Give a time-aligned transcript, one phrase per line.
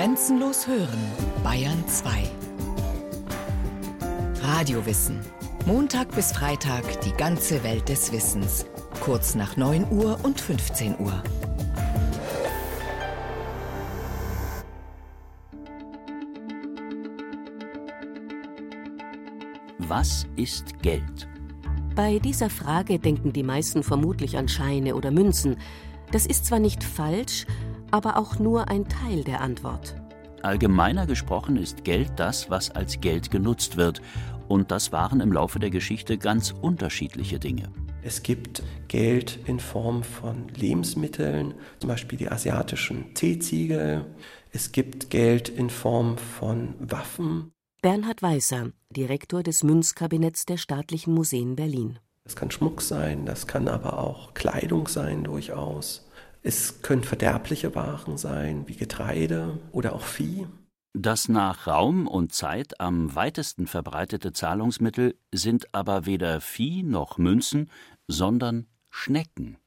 [0.00, 0.98] Grenzenlos hören,
[1.44, 2.22] Bayern 2.
[4.40, 5.20] Radiowissen.
[5.66, 8.64] Montag bis Freitag die ganze Welt des Wissens.
[9.00, 11.22] Kurz nach 9 Uhr und 15 Uhr.
[19.80, 21.28] Was ist Geld?
[21.94, 25.58] Bei dieser Frage denken die meisten vermutlich an Scheine oder Münzen.
[26.10, 27.44] Das ist zwar nicht falsch,
[27.90, 29.96] aber auch nur ein Teil der Antwort.
[30.42, 34.00] Allgemeiner gesprochen ist Geld das, was als Geld genutzt wird.
[34.48, 37.70] Und das waren im Laufe der Geschichte ganz unterschiedliche Dinge.
[38.02, 44.06] Es gibt Geld in Form von Lebensmitteln, zum Beispiel die asiatischen Teeziegel.
[44.50, 47.52] Es gibt Geld in Form von Waffen.
[47.82, 51.98] Bernhard Weißer, Direktor des Münzkabinetts der Staatlichen Museen Berlin.
[52.24, 56.09] Das kann Schmuck sein, das kann aber auch Kleidung sein durchaus.
[56.42, 60.46] Es können verderbliche Waren sein, wie Getreide oder auch Vieh.
[60.92, 67.70] Das nach Raum und Zeit am weitesten verbreitete Zahlungsmittel sind aber weder Vieh noch Münzen,
[68.08, 69.58] sondern Schnecken.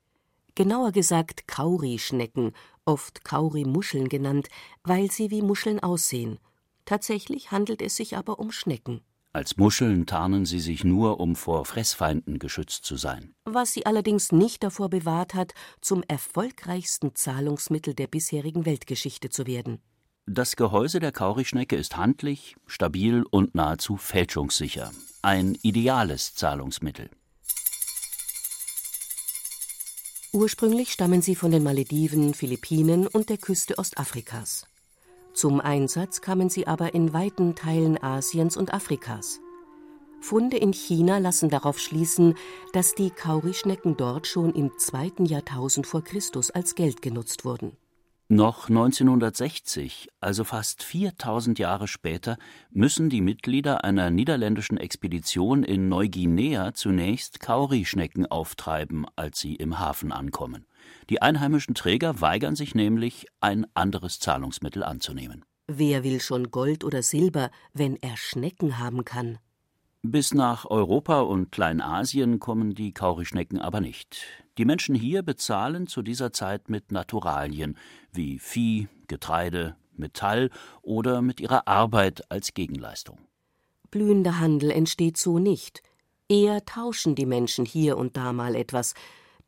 [0.55, 2.51] Genauer gesagt Kaurischnecken,
[2.85, 4.49] oft Kaurimuscheln genannt,
[4.83, 6.39] weil sie wie Muscheln aussehen.
[6.85, 9.01] Tatsächlich handelt es sich aber um Schnecken.
[9.31, 13.33] Als Muscheln tarnen sie sich nur, um vor Fressfeinden geschützt zu sein.
[13.55, 19.79] Was sie allerdings nicht davor bewahrt hat, zum erfolgreichsten Zahlungsmittel der bisherigen Weltgeschichte zu werden.
[20.25, 24.89] Das Gehäuse der Kaurischnecke ist handlich, stabil und nahezu fälschungssicher.
[25.21, 27.11] Ein ideales Zahlungsmittel.
[30.31, 34.65] Ursprünglich stammen sie von den Malediven, Philippinen und der Küste Ostafrikas.
[35.35, 39.42] Zum Einsatz kamen sie aber in weiten Teilen Asiens und Afrikas.
[40.23, 42.35] Funde in China lassen darauf schließen,
[42.71, 47.75] dass die Kaurischnecken dort schon im zweiten Jahrtausend vor Christus als Geld genutzt wurden.
[48.29, 52.37] Noch 1960, also fast 4000 Jahre später,
[52.71, 60.13] müssen die Mitglieder einer niederländischen Expedition in Neuguinea zunächst Kaurischnecken auftreiben, als sie im Hafen
[60.13, 60.65] ankommen.
[61.09, 65.43] Die einheimischen Träger weigern sich nämlich, ein anderes Zahlungsmittel anzunehmen.
[65.67, 69.37] Wer will schon Gold oder Silber, wenn er Schnecken haben kann?
[70.05, 74.17] Bis nach Europa und Kleinasien kommen die Kaurischnecken aber nicht.
[74.57, 77.77] Die Menschen hier bezahlen zu dieser Zeit mit Naturalien
[78.11, 80.49] wie Vieh, Getreide, Metall
[80.81, 83.17] oder mit ihrer Arbeit als Gegenleistung.
[83.91, 85.81] Blühender Handel entsteht so nicht.
[86.27, 88.95] Eher tauschen die Menschen hier und da mal etwas,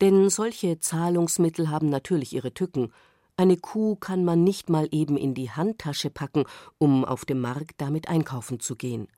[0.00, 2.94] denn solche Zahlungsmittel haben natürlich ihre Tücken.
[3.36, 6.44] Eine Kuh kann man nicht mal eben in die Handtasche packen,
[6.78, 9.08] um auf dem Markt damit einkaufen zu gehen.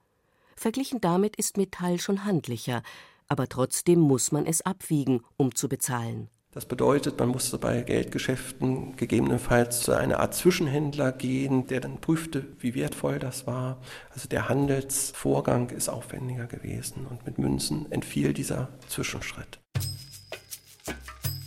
[0.59, 2.83] Verglichen damit ist Metall schon handlicher,
[3.29, 6.27] aber trotzdem muss man es abwiegen, um zu bezahlen.
[6.51, 12.45] Das bedeutet, man musste bei Geldgeschäften gegebenenfalls zu einer Art Zwischenhändler gehen, der dann prüfte,
[12.59, 13.79] wie wertvoll das war.
[14.09, 19.59] Also der Handelsvorgang ist aufwendiger gewesen und mit Münzen entfiel dieser Zwischenschritt.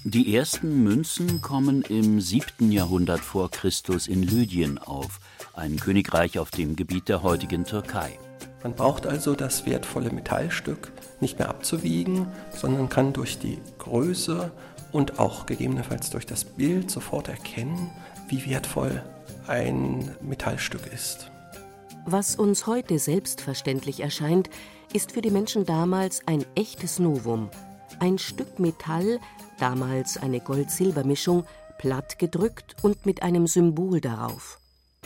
[0.05, 2.73] Die ersten Münzen kommen im 7.
[2.73, 5.21] Jahrhundert vor Christus in Lydien auf,
[5.53, 8.19] ein Königreich auf dem Gebiet der heutigen Türkei.
[8.63, 14.53] Man braucht also das wertvolle Metallstück nicht mehr abzuwiegen, sondern kann durch die Größe
[14.93, 17.91] und auch gegebenenfalls durch das Bild sofort erkennen,
[18.29, 19.03] wie wertvoll
[19.47, 21.31] ein Metallstück ist.
[22.05, 24.51] Was uns heute selbstverständlich erscheint,
[24.93, 27.49] ist für die Menschen damals ein echtes Novum.
[28.01, 29.21] Ein Stück Metall,
[29.59, 31.45] damals eine Gold-Silber-Mischung,
[31.79, 34.59] platt gedrückt und mit einem Symbol darauf.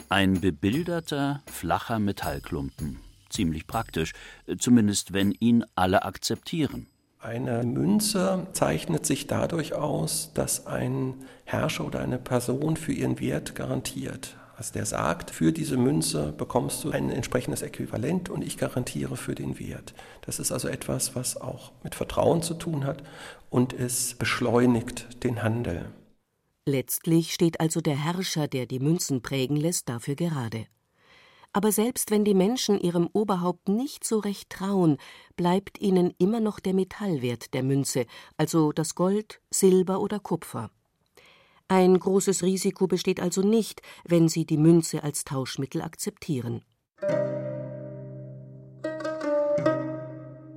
[0.09, 3.06] Ein bebilderter, flacher Metallklumpen.
[3.37, 4.15] Ziemlich praktisch,
[4.59, 6.87] zumindest wenn ihn alle akzeptieren.
[7.21, 11.13] Eine Münze zeichnet sich dadurch aus, dass ein
[11.45, 14.39] Herrscher oder eine Person für ihren Wert garantiert.
[14.57, 19.35] Also der sagt, für diese Münze bekommst du ein entsprechendes Äquivalent und ich garantiere für
[19.35, 19.93] den Wert.
[20.23, 23.03] Das ist also etwas, was auch mit Vertrauen zu tun hat
[23.51, 25.91] und es beschleunigt den Handel.
[26.65, 30.65] Letztlich steht also der Herrscher, der die Münzen prägen lässt, dafür gerade.
[31.53, 34.99] Aber selbst wenn die Menschen ihrem Oberhaupt nicht so recht trauen,
[35.37, 38.07] bleibt ihnen immer noch der Metallwert der Münze,
[38.37, 40.71] also das Gold, Silber oder Kupfer.
[41.69, 46.63] Ein großes Risiko besteht also nicht, wenn Sie die Münze als Tauschmittel akzeptieren.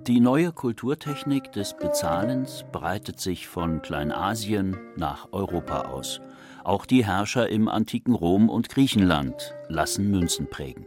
[0.10, 6.20] Die neue Kulturtechnik des Bezahlens breitet sich von Kleinasien nach Europa aus.
[6.64, 10.86] Auch die Herrscher im antiken Rom und Griechenland lassen Münzen prägen.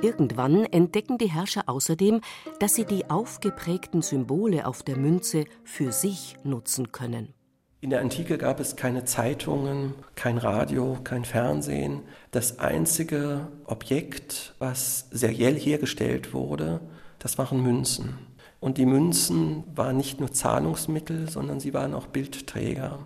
[0.00, 2.20] Irgendwann entdecken die Herrscher außerdem,
[2.58, 7.34] dass sie die aufgeprägten Symbole auf der Münze für sich nutzen können.
[7.80, 12.02] In der Antike gab es keine Zeitungen, kein Radio, kein Fernsehen.
[12.30, 16.80] Das einzige Objekt, was seriell hergestellt wurde,
[17.18, 18.18] das waren Münzen.
[18.60, 23.00] Und die Münzen waren nicht nur Zahlungsmittel, sondern sie waren auch Bildträger.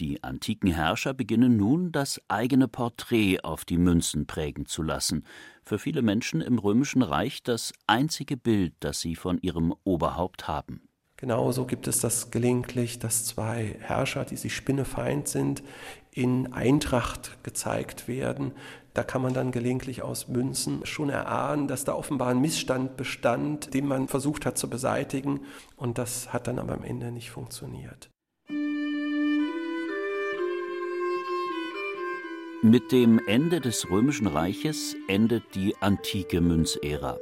[0.00, 5.24] Die antiken Herrscher beginnen nun, das eigene Porträt auf die Münzen prägen zu lassen.
[5.64, 10.82] Für viele Menschen im Römischen Reich das einzige Bild, das sie von ihrem Oberhaupt haben.
[11.16, 15.64] Genauso gibt es das gelegentlich, dass zwei Herrscher, die sich spinnefeind sind,
[16.12, 18.52] in Eintracht gezeigt werden.
[18.94, 23.74] Da kann man dann gelegentlich aus Münzen schon erahnen, dass da offenbar ein Missstand bestand,
[23.74, 25.40] den man versucht hat zu beseitigen.
[25.74, 28.10] Und das hat dann aber am Ende nicht funktioniert.
[32.62, 37.20] Mit dem Ende des Römischen Reiches endet die antike Münzära.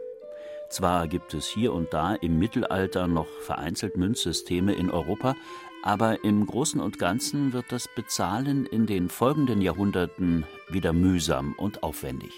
[0.71, 5.37] Zwar gibt es hier und da im Mittelalter noch vereinzelt Münzsysteme in Europa,
[5.83, 11.83] aber im Großen und Ganzen wird das Bezahlen in den folgenden Jahrhunderten wieder mühsam und
[11.83, 12.33] aufwendig.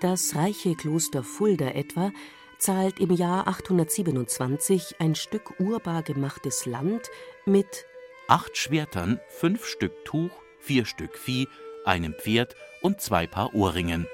[0.00, 2.12] Das reiche Kloster Fulda etwa
[2.56, 7.10] zahlt im Jahr 827 ein Stück urbar gemachtes Land
[7.44, 7.84] mit
[8.26, 10.30] acht Schwertern, fünf Stück Tuch,
[10.60, 11.46] vier Stück Vieh,
[11.84, 14.06] einem Pferd und zwei Paar Ohrringen.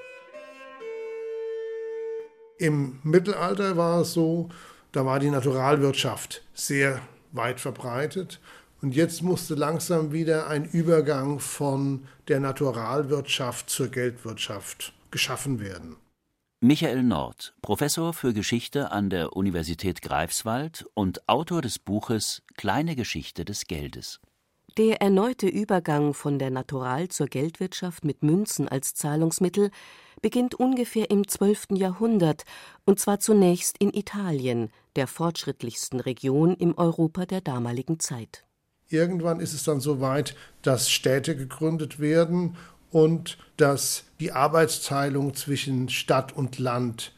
[2.58, 4.48] Im Mittelalter war es so,
[4.92, 7.00] da war die Naturalwirtschaft sehr
[7.32, 8.40] weit verbreitet.
[8.80, 15.96] Und jetzt musste langsam wieder ein Übergang von der Naturalwirtschaft zur Geldwirtschaft geschaffen werden.
[16.60, 23.44] Michael Nord, Professor für Geschichte an der Universität Greifswald und Autor des Buches Kleine Geschichte
[23.44, 24.20] des Geldes.
[24.76, 29.70] Der erneute Übergang von der Natural- zur Geldwirtschaft mit Münzen als Zahlungsmittel
[30.20, 31.68] beginnt ungefähr im 12.
[31.74, 32.44] Jahrhundert,
[32.84, 38.44] und zwar zunächst in Italien, der fortschrittlichsten Region im Europa der damaligen Zeit.
[38.88, 42.56] Irgendwann ist es dann so weit, dass Städte gegründet werden
[42.90, 47.12] und dass die Arbeitsteilung zwischen Stadt und Land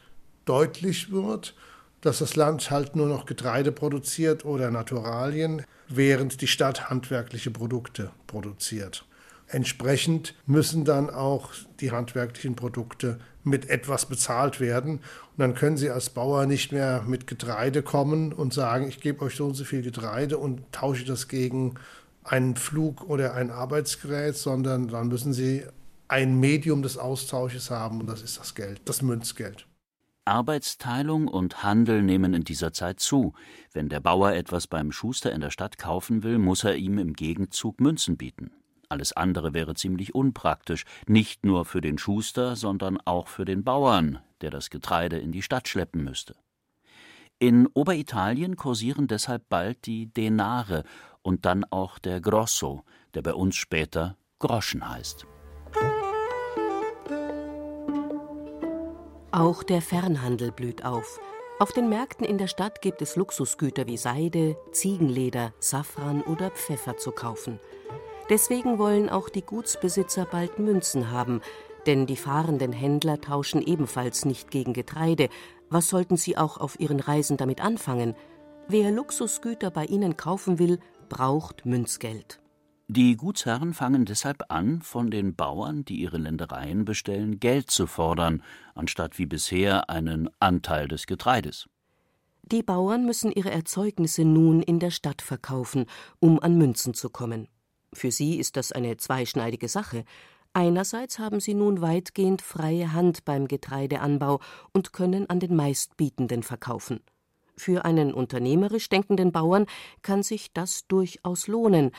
[0.45, 1.55] deutlich wird,
[2.01, 8.11] dass das Land halt nur noch Getreide produziert oder Naturalien, während die Stadt handwerkliche Produkte
[8.27, 9.05] produziert.
[9.49, 11.51] Entsprechend müssen dann auch
[11.81, 14.99] die handwerklichen Produkte mit etwas bezahlt werden.
[14.99, 19.25] Und dann können Sie als Bauer nicht mehr mit Getreide kommen und sagen, ich gebe
[19.25, 21.75] euch so und so viel Getreide und tausche das gegen
[22.23, 25.65] einen Flug oder ein Arbeitsgerät, sondern dann müssen Sie
[26.07, 29.67] ein Medium des Austausches haben und das ist das Geld, das Münzgeld.
[30.25, 33.33] Arbeitsteilung und Handel nehmen in dieser Zeit zu.
[33.73, 37.15] Wenn der Bauer etwas beim Schuster in der Stadt kaufen will, muss er ihm im
[37.15, 38.53] Gegenzug Münzen bieten.
[38.89, 44.19] Alles andere wäre ziemlich unpraktisch, nicht nur für den Schuster, sondern auch für den Bauern,
[44.41, 46.35] der das Getreide in die Stadt schleppen müsste.
[47.39, 50.85] In Oberitalien kursieren deshalb bald die Denare
[51.23, 52.85] und dann auch der Grosso,
[53.15, 55.27] der bei uns später Groschen heißt.
[59.33, 61.21] Auch der Fernhandel blüht auf.
[61.61, 66.97] Auf den Märkten in der Stadt gibt es Luxusgüter wie Seide, Ziegenleder, Safran oder Pfeffer
[66.97, 67.61] zu kaufen.
[68.29, 71.43] Deswegen wollen auch die Gutsbesitzer bald Münzen haben,
[71.87, 75.29] denn die fahrenden Händler tauschen ebenfalls nicht gegen Getreide.
[75.69, 78.17] Was sollten sie auch auf ihren Reisen damit anfangen?
[78.67, 82.40] Wer Luxusgüter bei ihnen kaufen will, braucht Münzgeld.
[82.93, 88.43] Die Gutsherren fangen deshalb an, von den Bauern, die ihre Ländereien bestellen, Geld zu fordern,
[88.75, 91.69] anstatt wie bisher einen Anteil des Getreides.
[92.43, 95.87] Die Bauern müssen ihre Erzeugnisse nun in der Stadt verkaufen,
[96.19, 97.47] um an Münzen zu kommen.
[97.93, 100.05] Für sie ist das eine zweischneidige Sache.
[100.53, 104.41] Einerseits haben sie nun weitgehend freie Hand beim Getreideanbau
[104.73, 106.99] und können an den Meistbietenden verkaufen.
[107.57, 109.67] Für einen unternehmerisch denkenden Bauern
[110.03, 111.93] kann sich das durchaus lohnen,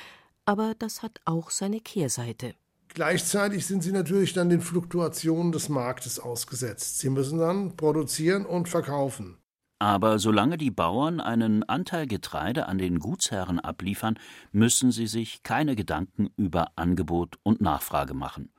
[0.51, 2.55] aber das hat auch seine Kehrseite.
[2.89, 6.99] Gleichzeitig sind sie natürlich dann den Fluktuationen des Marktes ausgesetzt.
[6.99, 9.37] Sie müssen dann produzieren und verkaufen.
[9.79, 14.19] Aber solange die Bauern einen Anteil Getreide an den Gutsherren abliefern,
[14.51, 18.51] müssen sie sich keine Gedanken über Angebot und Nachfrage machen.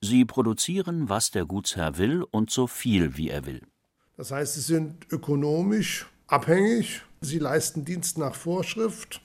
[0.00, 3.60] Sie produzieren, was der Gutsherr will und so viel, wie er will.
[4.16, 9.20] Das heißt, sie sind ökonomisch abhängig, sie leisten Dienst nach Vorschrift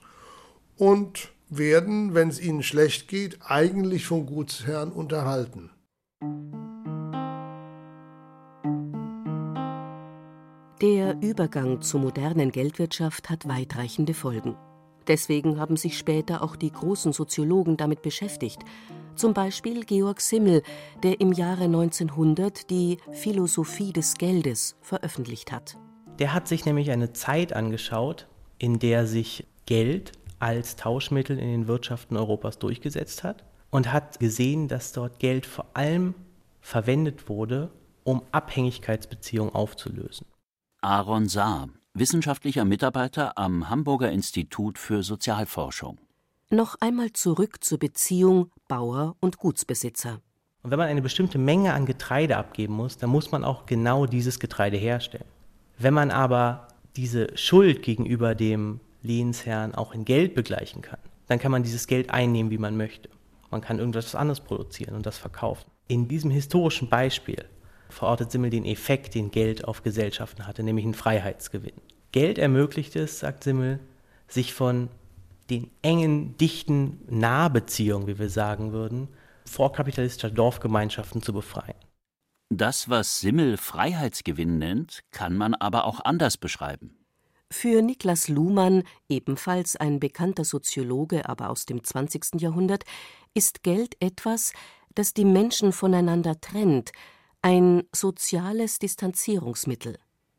[0.75, 5.71] und werden, wenn es ihnen schlecht geht, eigentlich vom Gutsherrn unterhalten.
[10.81, 14.55] Der Übergang zur modernen Geldwirtschaft hat weitreichende Folgen.
[15.07, 18.59] Deswegen haben sich später auch die großen Soziologen damit beschäftigt.
[19.15, 20.61] Zum Beispiel Georg Simmel,
[21.03, 25.77] der im Jahre 1900 die Philosophie des Geldes veröffentlicht hat.
[26.19, 28.27] Der hat sich nämlich eine Zeit angeschaut,
[28.59, 34.67] in der sich Geld als Tauschmittel in den Wirtschaften Europas durchgesetzt hat und hat gesehen,
[34.67, 36.15] dass dort Geld vor allem
[36.61, 37.69] verwendet wurde,
[38.03, 40.25] um Abhängigkeitsbeziehungen aufzulösen.
[40.81, 45.97] Aaron Saar, wissenschaftlicher Mitarbeiter am Hamburger Institut für Sozialforschung.
[46.49, 50.19] Noch einmal zurück zur Beziehung Bauer und Gutsbesitzer.
[50.63, 54.05] Und wenn man eine bestimmte Menge an Getreide abgeben muss, dann muss man auch genau
[54.05, 55.25] dieses Getreide herstellen.
[55.77, 61.51] Wenn man aber diese Schuld gegenüber dem Lehnsherrn auch in Geld begleichen kann, dann kann
[61.51, 63.09] man dieses Geld einnehmen, wie man möchte.
[63.51, 65.69] Man kann irgendwas anderes produzieren und das verkaufen.
[65.87, 67.45] In diesem historischen Beispiel
[67.89, 71.81] verortet Simmel den Effekt, den Geld auf Gesellschaften hatte, nämlich einen Freiheitsgewinn.
[72.11, 73.79] Geld ermöglicht es, sagt Simmel,
[74.27, 74.89] sich von
[75.49, 79.07] den engen, dichten Nahbeziehungen, wie wir sagen würden,
[79.45, 81.75] vorkapitalistischer Dorfgemeinschaften zu befreien.
[82.51, 86.98] Das, was Simmel Freiheitsgewinn nennt, kann man aber auch anders beschreiben.
[87.51, 92.39] Für Niklas Luhmann, ebenfalls ein bekannter Soziologe, aber aus dem 20.
[92.39, 92.83] Jahrhundert,
[93.33, 94.53] ist Geld etwas,
[94.93, 96.91] das die Menschen voneinander trennt,
[97.41, 99.97] ein soziales Distanzierungsmittel.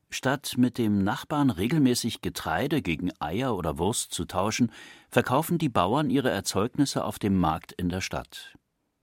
[0.08, 4.72] Statt mit dem Nachbarn regelmäßig Getreide gegen Eier oder Wurst zu tauschen,
[5.08, 8.54] verkaufen die Bauern ihre Erzeugnisse auf dem Markt in der Stadt.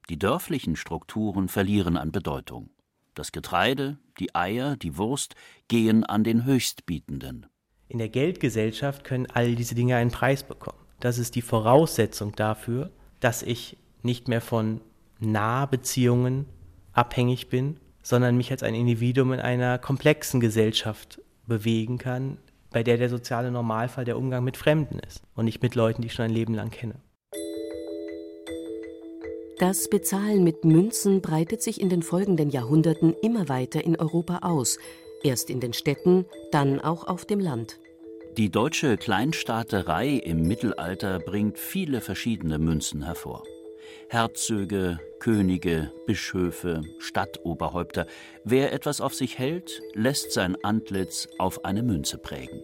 [0.10, 2.70] Die dörflichen Strukturen verlieren an Bedeutung.
[3.14, 5.36] Das Getreide, die Eier, die Wurst
[5.68, 7.48] gehen an den Höchstbietenden.
[7.90, 10.80] In der Geldgesellschaft können all diese Dinge einen Preis bekommen.
[11.00, 14.82] Das ist die Voraussetzung dafür, dass ich nicht mehr von
[15.20, 16.46] Nahbeziehungen
[16.94, 22.38] abhängig bin, sondern mich als ein Individuum in einer komplexen Gesellschaft bewegen kann,
[22.72, 26.08] bei der der soziale Normalfall der Umgang mit Fremden ist und nicht mit Leuten, die
[26.08, 26.96] ich schon ein Leben lang kenne.
[29.60, 34.78] Das Bezahlen mit Münzen breitet sich in den folgenden Jahrhunderten immer weiter in Europa aus,
[35.24, 37.80] erst in den Städten, dann auch auf dem Land.
[38.38, 43.44] Die deutsche Kleinstaaterei im Mittelalter bringt viele verschiedene Münzen hervor.
[44.10, 48.06] Herzöge, Könige, Bischöfe, Stadtoberhäupter,
[48.44, 52.62] wer etwas auf sich hält, lässt sein Antlitz auf eine Münze prägen.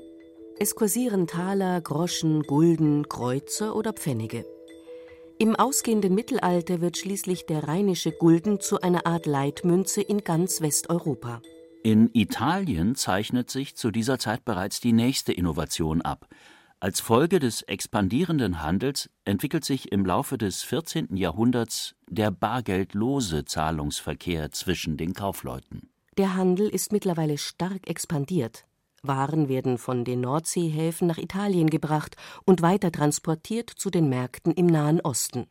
[0.60, 4.46] Es kursieren Taler, Groschen, Gulden, Kreuzer oder Pfennige.
[5.40, 11.42] Im ausgehenden Mittelalter wird schließlich der rheinische Gulden zu einer Art Leitmünze in ganz Westeuropa.
[11.86, 16.30] In Italien zeichnet sich zu dieser Zeit bereits die nächste Innovation ab.
[16.80, 21.18] Als Folge des expandierenden Handels entwickelt sich im Laufe des 14.
[21.18, 25.90] Jahrhunderts der bargeldlose Zahlungsverkehr zwischen den Kaufleuten.
[26.18, 28.66] Der Handel ist mittlerweile stark expandiert.
[29.02, 34.68] Waren werden von den Nordseehäfen nach Italien gebracht und weiter transportiert zu den Märkten im
[34.68, 35.48] Nahen Osten.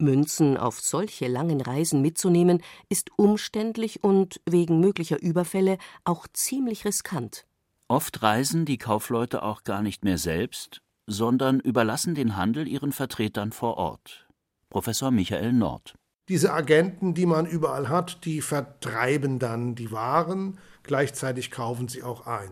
[0.00, 7.46] Münzen auf solche langen Reisen mitzunehmen, ist umständlich und wegen möglicher Überfälle auch ziemlich riskant.
[7.88, 13.52] Oft reisen die Kaufleute auch gar nicht mehr selbst, sondern überlassen den Handel ihren Vertretern
[13.52, 14.28] vor Ort.
[14.68, 15.94] Professor Michael Nord.
[16.28, 22.28] Diese Agenten, die man überall hat, die vertreiben dann die Waren, gleichzeitig kaufen sie auch
[22.28, 22.50] ein.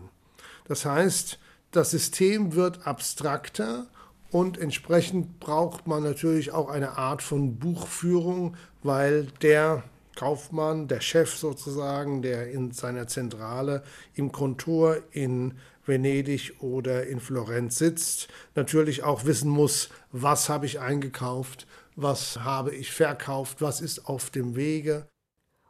[0.65, 1.39] Das heißt,
[1.71, 3.87] das System wird abstrakter
[4.31, 9.83] und entsprechend braucht man natürlich auch eine Art von Buchführung, weil der
[10.15, 13.83] Kaufmann, der Chef sozusagen, der in seiner Zentrale
[14.13, 15.53] im Kontor in
[15.85, 22.75] Venedig oder in Florenz sitzt, natürlich auch wissen muss, was habe ich eingekauft, was habe
[22.75, 25.07] ich verkauft, was ist auf dem Wege.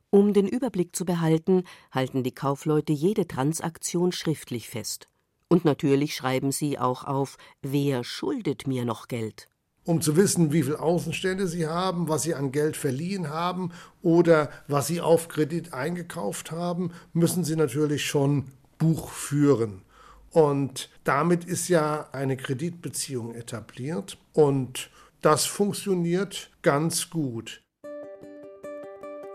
[0.09, 5.07] Um den Überblick zu behalten, halten die Kaufleute jede Transaktion schriftlich fest.
[5.49, 9.49] Und natürlich schreiben sie auch auf, wer schuldet mir noch Geld.
[9.83, 13.71] Um zu wissen, wie viel Außenstände sie haben, was sie an Geld verliehen haben
[14.03, 19.81] oder was sie auf Kredit eingekauft haben, müssen sie natürlich schon Buch führen.
[20.29, 24.91] Und damit ist ja eine Kreditbeziehung etabliert und
[25.21, 27.63] das funktioniert ganz gut.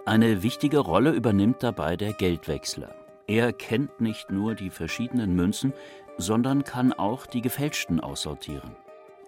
[0.07, 2.95] Eine wichtige Rolle übernimmt dabei der Geldwechsler.
[3.27, 5.73] Er kennt nicht nur die verschiedenen Münzen,
[6.19, 8.77] sondern kann auch die gefälschten aussortieren.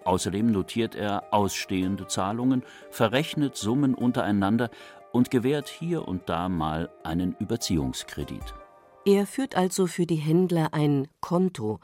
[0.05, 4.69] Außerdem notiert er ausstehende Zahlungen, verrechnet Summen untereinander
[5.11, 8.53] und gewährt hier und da mal einen Überziehungskredit.
[9.05, 11.79] Er führt also für die Händler ein Konto,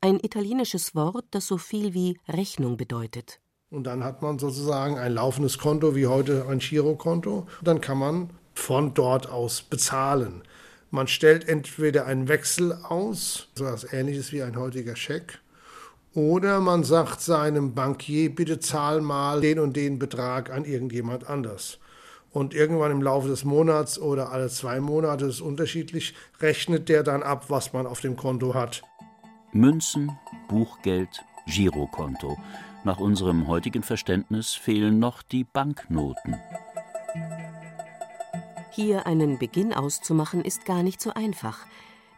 [0.00, 3.40] ein italienisches Wort, das so viel wie Rechnung bedeutet.
[3.70, 7.46] Und dann hat man sozusagen ein laufendes Konto wie heute ein Girokonto.
[7.62, 10.42] Dann kann man von dort aus bezahlen.
[10.90, 15.40] Man stellt entweder einen Wechsel aus, so etwas ähnliches wie ein heutiger Scheck,
[16.14, 21.78] oder man sagt seinem Bankier, bitte zahl mal den und den Betrag an irgendjemand anders.
[22.30, 27.22] Und irgendwann im Laufe des Monats oder alle zwei Monate ist unterschiedlich, rechnet der dann
[27.22, 28.82] ab, was man auf dem Konto hat.
[29.52, 30.10] Münzen,
[30.48, 32.36] Buchgeld, Girokonto.
[32.84, 36.36] Nach unserem heutigen Verständnis fehlen noch die Banknoten.
[38.76, 41.60] Hier einen Beginn auszumachen, ist gar nicht so einfach.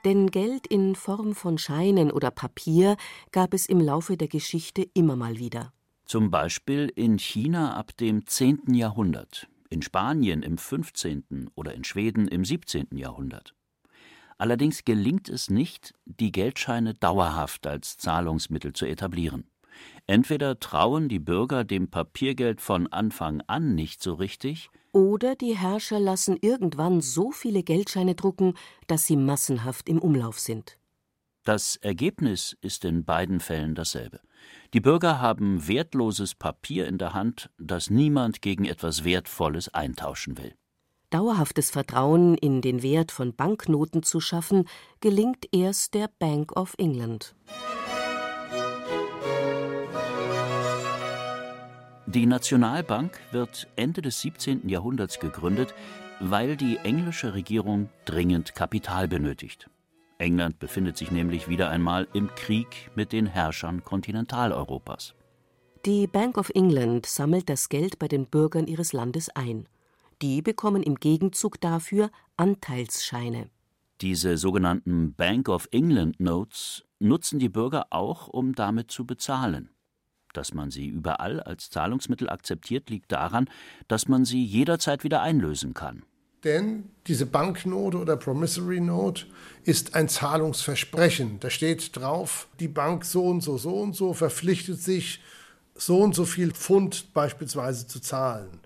[0.05, 2.97] Denn Geld in Form von Scheinen oder Papier
[3.31, 5.73] gab es im Laufe der Geschichte immer mal wieder.
[6.05, 8.75] Zum Beispiel in China ab dem 10.
[8.75, 11.49] Jahrhundert, in Spanien im 15.
[11.55, 12.89] oder in Schweden im 17.
[12.97, 13.55] Jahrhundert.
[14.37, 19.49] Allerdings gelingt es nicht, die Geldscheine dauerhaft als Zahlungsmittel zu etablieren.
[20.09, 26.01] Entweder trauen die Bürger dem Papiergeld von Anfang an nicht so richtig, oder die Herrscher
[26.01, 28.55] lassen irgendwann so viele Geldscheine drucken,
[28.87, 30.79] dass sie massenhaft im Umlauf sind.
[31.45, 34.21] Das Ergebnis ist in beiden Fällen dasselbe.
[34.75, 40.55] Die Bürger haben wertloses Papier in der Hand, das niemand gegen etwas Wertvolles eintauschen will.
[41.11, 44.69] Dauerhaftes Vertrauen in den Wert von Banknoten zu schaffen,
[45.01, 47.35] gelingt erst der Bank of England.
[52.09, 54.67] Die Nationalbank wird Ende des 17.
[54.67, 55.75] Jahrhunderts gegründet,
[56.21, 59.69] weil die englische Regierung dringend Kapital benötigt.
[60.17, 65.17] England befindet sich nämlich wieder einmal im Krieg mit den Herrschern Kontinentaleuropas.
[65.85, 69.69] Die Bank of England sammelt das Geld bei den Bürgern ihres Landes ein.
[70.23, 73.51] Die bekommen im Gegenzug dafür Anteilsscheine.
[74.01, 79.69] Diese sogenannten Bank of England Notes nutzen die Bürger auch, um damit zu bezahlen.
[80.39, 83.51] Dass man sie überall als Zahlungsmittel akzeptiert, liegt daran,
[83.89, 86.05] dass man sie jederzeit wieder einlösen kann.
[86.45, 89.27] Denn diese Banknote oder Promissory Note
[89.65, 91.41] ist ein Zahlungsversprechen.
[91.41, 95.21] Da steht drauf, die Bank so und so, so und so verpflichtet sich,
[95.75, 98.61] so und so viel Pfund beispielsweise zu zahlen.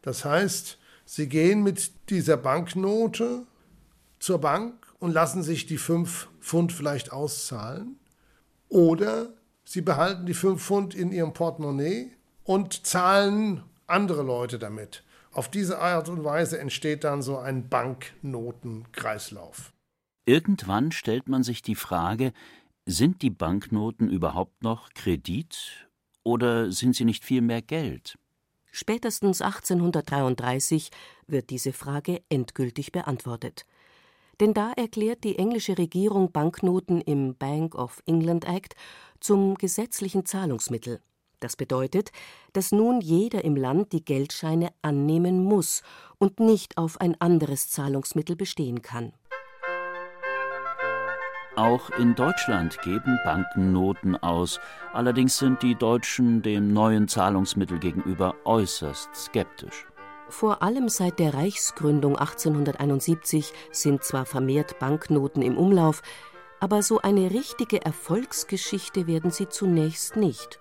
[0.00, 3.42] Das heißt, Sie gehen mit dieser Banknote
[4.18, 7.98] zur Bank und lassen sich die fünf Pfund vielleicht auszahlen.
[8.70, 9.28] Oder
[9.70, 12.10] Sie behalten die fünf Pfund in Ihrem Portemonnaie
[12.42, 15.04] und zahlen andere Leute damit.
[15.30, 19.74] Auf diese Art und Weise entsteht dann so ein Banknotenkreislauf.
[20.24, 22.32] Irgendwann stellt man sich die Frage,
[22.86, 25.86] sind die Banknoten überhaupt noch Kredit
[26.24, 28.18] oder sind sie nicht vielmehr Geld?
[28.72, 30.90] Spätestens 1833
[31.26, 33.66] wird diese Frage endgültig beantwortet.
[34.40, 38.74] Denn da erklärt die englische Regierung Banknoten im Bank of England Act
[39.20, 41.00] zum gesetzlichen Zahlungsmittel.
[41.40, 42.10] Das bedeutet,
[42.52, 45.82] dass nun jeder im Land die Geldscheine annehmen muss
[46.18, 49.12] und nicht auf ein anderes Zahlungsmittel bestehen kann.
[51.58, 54.60] Auch in Deutschland geben Banken Noten aus,
[54.92, 59.86] allerdings sind die Deutschen dem neuen Zahlungsmittel gegenüber äußerst skeptisch.
[60.28, 66.02] Vor allem seit der Reichsgründung 1871 sind zwar vermehrt Banknoten im Umlauf,
[66.60, 70.60] aber so eine richtige Erfolgsgeschichte werden sie zunächst nicht.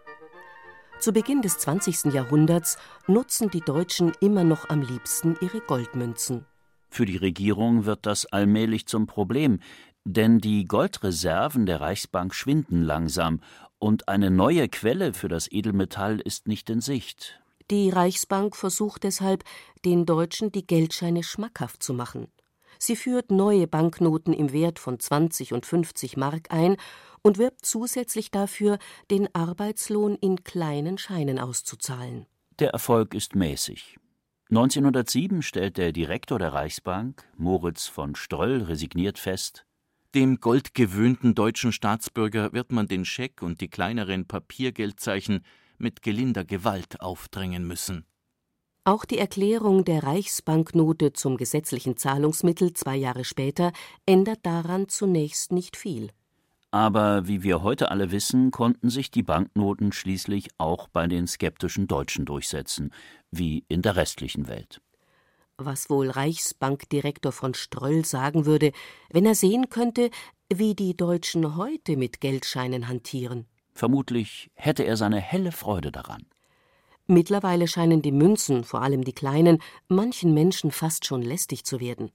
[0.99, 2.13] Zu Beginn des 20.
[2.13, 2.77] Jahrhunderts
[3.07, 6.45] nutzen die Deutschen immer noch am liebsten ihre Goldmünzen.
[6.89, 9.59] Für die Regierung wird das allmählich zum Problem,
[10.05, 13.41] denn die Goldreserven der Reichsbank schwinden langsam
[13.77, 17.41] und eine neue Quelle für das Edelmetall ist nicht in Sicht.
[17.69, 19.43] Die Reichsbank versucht deshalb,
[19.83, 22.31] den Deutschen die Geldscheine schmackhaft zu machen.
[22.79, 26.77] Sie führt neue Banknoten im Wert von 20 und 50 Mark ein
[27.21, 28.77] und wirbt zusätzlich dafür,
[29.11, 32.25] den Arbeitslohn in kleinen Scheinen auszuzahlen.
[32.59, 33.97] Der Erfolg ist mäßig.
[34.49, 39.65] 1907 stellt der Direktor der Reichsbank, Moritz von Ströll, resigniert fest:
[40.15, 45.43] Dem goldgewöhnten deutschen Staatsbürger wird man den Scheck und die kleineren Papiergeldzeichen
[45.77, 48.05] mit gelinder Gewalt aufdrängen müssen.
[48.83, 53.73] Auch die Erklärung der Reichsbanknote zum gesetzlichen Zahlungsmittel zwei Jahre später
[54.05, 56.11] ändert daran zunächst nicht viel.
[56.71, 61.87] Aber wie wir heute alle wissen, konnten sich die Banknoten schließlich auch bei den skeptischen
[61.87, 62.93] Deutschen durchsetzen,
[63.31, 64.81] wie in der restlichen Welt.
[65.57, 68.71] Was wohl Reichsbankdirektor von Ströll sagen würde,
[69.09, 70.11] wenn er sehen könnte,
[70.53, 73.47] wie die Deutschen heute mit Geldscheinen hantieren.
[73.77, 76.25] Vermutlich hätte er seine helle Freude daran.
[77.05, 82.09] Mittlerweile scheinen die Münzen, vor allem die kleinen, manchen Menschen fast schon lästig zu werden.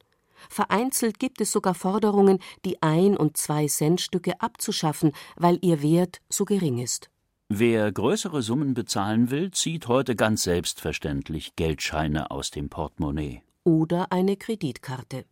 [0.50, 6.78] Vereinzelt gibt es sogar Forderungen, die Ein- und Zwei-Cent-Stücke abzuschaffen, weil ihr Wert so gering
[6.80, 7.10] ist.
[7.48, 13.42] Wer größere Summen bezahlen will, zieht heute ganz selbstverständlich Geldscheine aus dem Portemonnaie.
[13.62, 15.26] Oder eine Kreditkarte.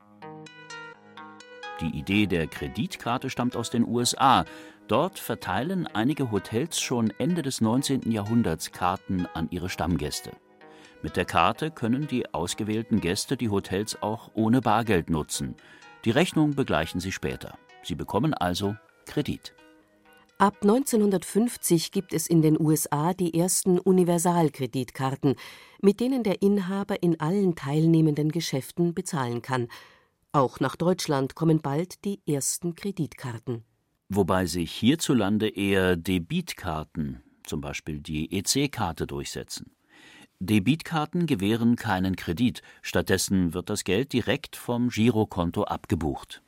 [1.81, 4.45] Die Idee der Kreditkarte stammt aus den USA.
[4.91, 8.11] Dort verteilen einige Hotels schon Ende des 19.
[8.11, 10.33] Jahrhunderts Karten an ihre Stammgäste.
[11.01, 15.55] Mit der Karte können die ausgewählten Gäste die Hotels auch ohne Bargeld nutzen.
[16.05, 17.57] Die Rechnung begleichen sie später.
[17.85, 18.75] Sie bekommen also
[19.07, 19.55] Kredit.
[20.39, 25.37] Ab 1950 gibt es in den USA die ersten Universalkreditkarten,
[25.81, 29.69] mit denen der Inhaber in allen teilnehmenden Geschäften bezahlen kann.
[30.33, 33.70] Auch nach Deutschland kommen bald die ersten Kreditkarten.
[34.13, 39.71] Wobei sich hierzulande eher Debitkarten, zum Beispiel die EC-Karte, durchsetzen.
[40.41, 46.43] Debitkarten gewähren keinen Kredit, stattdessen wird das Geld direkt vom Girokonto abgebucht.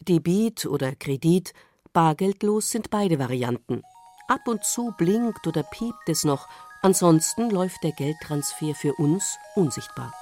[0.00, 1.52] Debit oder Kredit
[1.92, 3.82] Bargeldlos sind beide Varianten.
[4.26, 6.48] Ab und zu blinkt oder piept es noch,
[6.82, 10.12] ansonsten läuft der Geldtransfer für uns unsichtbar.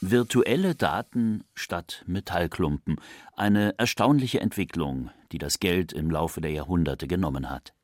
[0.00, 3.00] Virtuelle Daten statt Metallklumpen.
[3.34, 7.74] Eine erstaunliche Entwicklung, die das Geld im Laufe der Jahrhunderte genommen hat.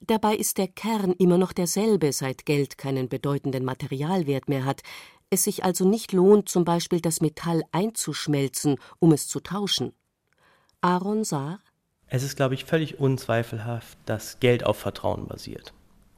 [0.00, 4.82] Dabei ist der Kern immer noch derselbe, seit Geld keinen bedeutenden Materialwert mehr hat
[5.30, 9.92] es sich also nicht lohnt, zum Beispiel das Metall einzuschmelzen, um es zu tauschen.
[10.80, 11.58] Aaron Saar
[12.06, 15.72] Es ist, glaube ich, völlig unzweifelhaft, dass Geld auf Vertrauen basiert.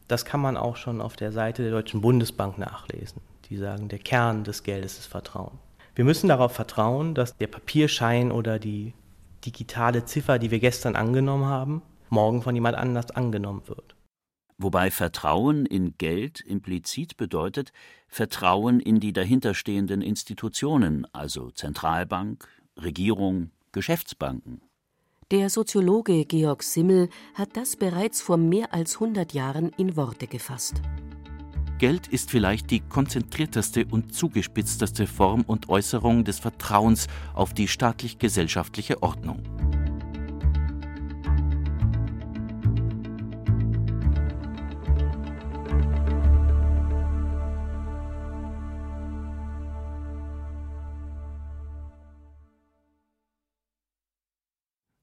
[0.06, 3.22] Das kann man auch schon auf der Seite der Deutschen Bundesbank nachlesen.
[3.48, 5.58] Die sagen, der Kern des Geldes ist Vertrauen.
[5.94, 8.92] Wir müssen darauf vertrauen, dass der Papierschein oder die
[9.44, 13.96] digitale Ziffer, die wir gestern angenommen haben, morgen von jemand anders angenommen wird
[14.58, 17.72] wobei Vertrauen in Geld implizit bedeutet
[18.08, 24.62] Vertrauen in die dahinterstehenden Institutionen, also Zentralbank, Regierung, Geschäftsbanken.
[25.30, 30.80] Der Soziologe Georg Simmel hat das bereits vor mehr als 100 Jahren in Worte gefasst.
[31.78, 39.02] Geld ist vielleicht die konzentrierteste und zugespitzteste Form und Äußerung des Vertrauens auf die staatlich-gesellschaftliche
[39.02, 39.42] Ordnung.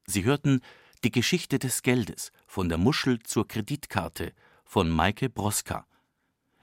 [0.08, 0.62] Sie hörten
[1.04, 4.34] Die Geschichte des Geldes von der Muschel zur Kreditkarte
[4.64, 5.86] von Maike Broska.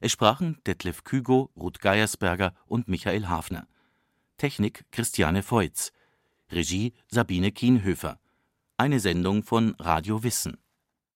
[0.00, 3.68] Es sprachen Detlef Kügo, Ruth Geiersberger und Michael Hafner.
[4.38, 5.92] Technik Christiane Feutz.
[6.50, 8.18] Regie Sabine Kienhöfer.
[8.78, 10.58] Eine Sendung von Radio Wissen